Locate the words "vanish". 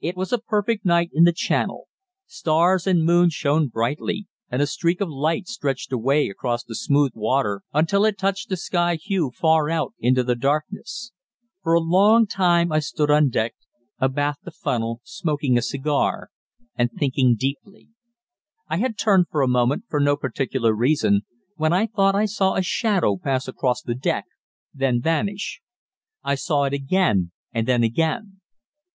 25.02-25.60